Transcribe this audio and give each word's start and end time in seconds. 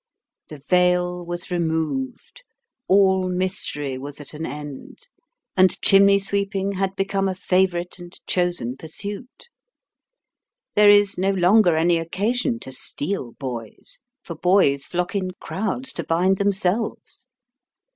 The 0.47 0.57
veil 0.57 1.23
was 1.23 1.51
removed, 1.51 2.41
all 2.87 3.29
mystery 3.29 3.99
was 3.99 4.19
at 4.19 4.33
an 4.33 4.47
end, 4.47 4.97
and 5.55 5.79
chimney 5.83 6.17
sweeping 6.17 6.71
had 6.71 6.95
become 6.95 7.27
a 7.29 7.35
favourite 7.35 7.99
and 7.99 8.11
chosen 8.25 8.77
pursuit. 8.77 9.49
There 10.75 10.89
is 10.89 11.19
no 11.19 11.29
longer 11.29 11.75
any 11.75 11.99
occasion 11.99 12.57
to 12.61 12.71
steal 12.71 13.33
boys; 13.33 13.99
for 14.23 14.33
boys 14.35 14.85
flock 14.85 15.13
in 15.13 15.33
crowds 15.39 15.93
to 15.93 16.03
bind 16.03 16.37
themselves. 16.39 17.27